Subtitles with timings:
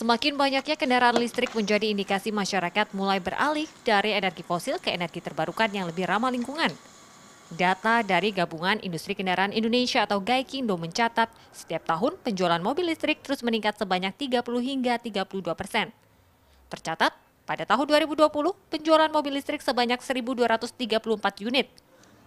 [0.00, 5.68] Semakin banyaknya kendaraan listrik menjadi indikasi masyarakat mulai beralih dari energi fosil ke energi terbarukan
[5.68, 6.72] yang lebih ramah lingkungan.
[7.52, 13.44] Data dari Gabungan Industri Kendaraan Indonesia atau GAIKINDO mencatat setiap tahun penjualan mobil listrik terus
[13.44, 15.92] meningkat sebanyak 30 hingga 32 persen.
[16.70, 17.12] Tercatat,
[17.44, 18.30] pada tahun 2020
[18.70, 21.66] penjualan mobil listrik sebanyak 1.234 unit.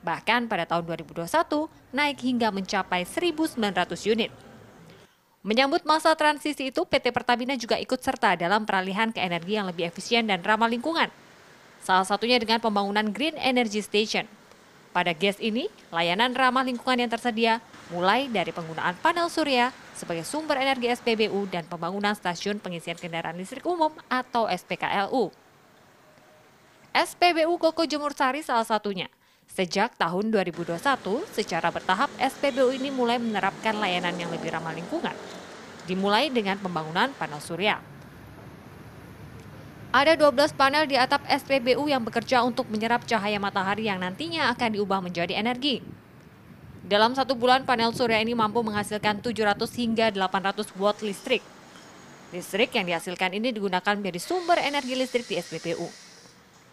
[0.00, 3.60] Bahkan pada tahun 2021 naik hingga mencapai 1.900
[4.08, 4.49] unit.
[5.40, 9.88] Menyambut masa transisi itu, PT Pertamina juga ikut serta dalam peralihan ke energi yang lebih
[9.88, 11.08] efisien dan ramah lingkungan.
[11.80, 14.28] Salah satunya dengan pembangunan Green Energy Station–
[14.90, 17.62] pada GES ini, layanan ramah lingkungan yang tersedia
[17.94, 23.62] mulai dari penggunaan panel surya sebagai sumber energi SPBU dan pembangunan stasiun pengisian kendaraan listrik
[23.62, 25.30] umum atau SPKLU.
[26.90, 29.06] SPBU Koko Jemur Sari salah satunya.
[29.50, 30.78] Sejak tahun 2021,
[31.34, 35.14] secara bertahap SPBU ini mulai menerapkan layanan yang lebih ramah lingkungan.
[35.90, 37.82] Dimulai dengan pembangunan panel surya.
[39.90, 44.78] Ada 12 panel di atap SPBU yang bekerja untuk menyerap cahaya matahari yang nantinya akan
[44.78, 45.82] diubah menjadi energi.
[46.86, 51.42] Dalam satu bulan, panel surya ini mampu menghasilkan 700 hingga 800 watt listrik.
[52.30, 56.09] Listrik yang dihasilkan ini digunakan menjadi sumber energi listrik di SPBU.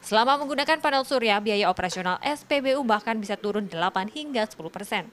[0.02, 5.06] Selama menggunakan panel surya, biaya operasional SPBU bahkan bisa turun 8 hingga 10 persen.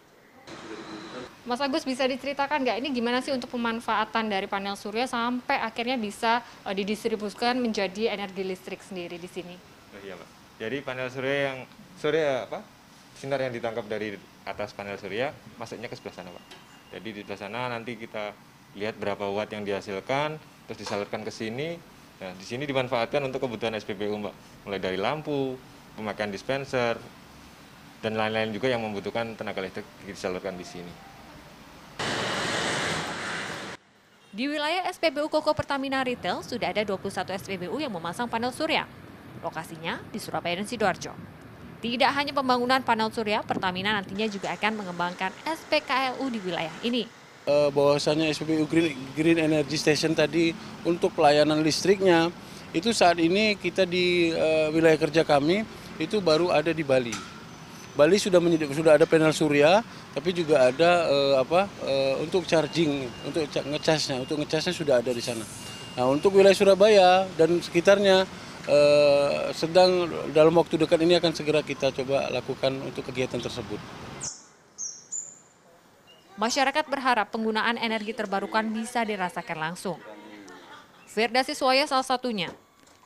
[1.44, 6.00] Mas Agus bisa diceritakan nggak ini gimana sih untuk pemanfaatan dari panel surya sampai akhirnya
[6.00, 9.52] bisa uh, didistribusikan menjadi energi listrik sendiri di sini?
[9.92, 10.28] Oh, iya, Pak.
[10.56, 11.58] Jadi panel surya yang
[12.00, 12.64] surya apa?
[13.20, 14.16] Sinar yang ditangkap dari
[14.48, 16.44] atas panel surya masuknya ke sebelah sana, Pak.
[16.96, 18.32] Jadi di sebelah sana nanti kita
[18.80, 21.76] lihat berapa watt yang dihasilkan, terus disalurkan ke sini.
[22.22, 24.34] Nah, di sini dimanfaatkan untuk kebutuhan SPBU, Mbak.
[24.70, 25.58] Mulai dari lampu,
[25.98, 26.94] pemakaian dispenser,
[28.04, 30.92] dan lain-lain juga yang membutuhkan tenaga listrik disalurkan di sini.
[34.34, 38.82] Di wilayah SPBU Koko Pertamina Retail sudah ada 21 SPBU yang memasang panel surya.
[39.42, 41.14] Lokasinya di Surabaya dan Sidoarjo.
[41.78, 47.23] Tidak hanya pembangunan panel surya, Pertamina nantinya juga akan mengembangkan SPKLU di wilayah ini.
[47.44, 52.32] Uh, bahwasannya SPBU Green, Green Energy Station tadi untuk pelayanan listriknya
[52.72, 55.60] itu saat ini kita di uh, wilayah kerja kami
[56.00, 57.12] itu baru ada di Bali.
[57.94, 58.41] Bali sudah
[58.72, 59.84] sudah ada panel surya,
[60.16, 65.21] tapi juga ada uh, apa uh, untuk charging, untuk ngecasnya, untuk ngecasnya sudah ada di
[65.21, 65.44] sana.
[65.94, 68.27] Nah untuk wilayah Surabaya dan sekitarnya
[68.66, 74.03] uh, sedang dalam waktu dekat ini akan segera kita coba lakukan untuk kegiatan tersebut.
[76.34, 79.99] Masyarakat berharap penggunaan energi terbarukan bisa dirasakan langsung.
[81.06, 82.50] Firda Siswaya salah satunya.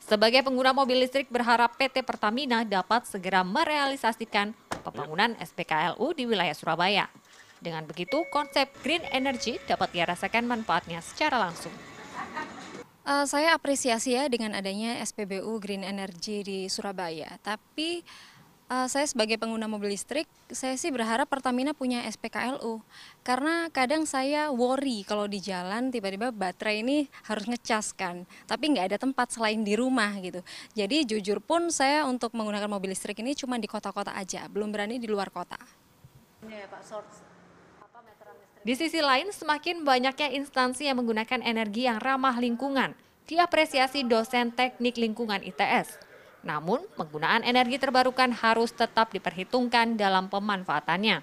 [0.01, 7.05] Sebagai pengguna mobil listrik berharap PT Pertamina dapat segera merealisasikan pembangunan SPKLU di wilayah Surabaya.
[7.61, 11.75] Dengan begitu, konsep green energy dapat dirasakan manfaatnya secara langsung.
[13.05, 17.37] Uh, saya apresiasi ya dengan adanya SPBU Green Energy di Surabaya.
[17.45, 18.01] Tapi
[18.69, 22.79] uh, saya sebagai pengguna mobil listrik, saya sih berharap Pertamina punya SPKLU.
[23.25, 28.23] Karena kadang saya worry kalau di jalan tiba-tiba baterai ini harus ngecas kan.
[28.45, 30.45] Tapi nggak ada tempat selain di rumah gitu.
[30.77, 35.01] Jadi jujur pun saya untuk menggunakan mobil listrik ini cuma di kota-kota aja, belum berani
[35.01, 35.59] di luar kota.
[36.47, 36.63] Ya,
[38.59, 42.91] di sisi lain, semakin banyaknya instansi yang menggunakan energi yang ramah lingkungan,
[43.23, 46.08] diapresiasi dosen teknik lingkungan ITS.
[46.39, 51.19] Namun, penggunaan energi terbarukan harus tetap diperhitungkan dalam pemanfaatannya.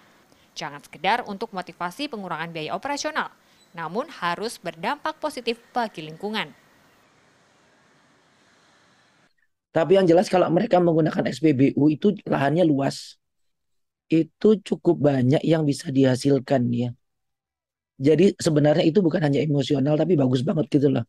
[0.57, 3.33] Jangan sekedar untuk motivasi pengurangan biaya operasional,
[3.77, 6.53] namun harus berdampak positif bagi lingkungan.
[9.73, 13.21] Tapi yang jelas kalau mereka menggunakan SPBU itu lahannya luas.
[14.09, 16.97] Itu cukup banyak yang bisa dihasilkan ya.
[18.01, 21.05] Jadi sebenarnya itu bukan hanya emosional tapi bagus banget gitu loh.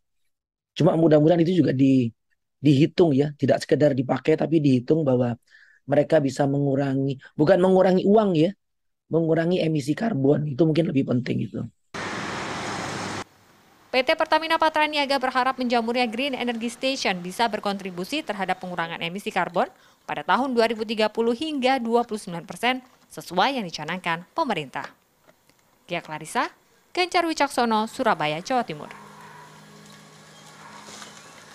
[0.76, 2.12] Cuma mudah-mudahan itu juga di
[2.58, 5.38] dihitung ya, tidak sekedar dipakai tapi dihitung bahwa
[5.88, 8.52] mereka bisa mengurangi bukan mengurangi uang ya,
[9.08, 11.62] mengurangi emisi karbon itu mungkin lebih penting itu.
[13.88, 19.72] PT Pertamina Patraniaga berharap menjamurnya Green Energy Station bisa berkontribusi terhadap pengurangan emisi karbon
[20.04, 24.92] pada tahun 2030 hingga 29 persen sesuai yang dicanangkan pemerintah.
[25.88, 26.52] Gia Clarissa,
[26.92, 29.07] Gencar Wicaksono, Surabaya, Jawa Timur.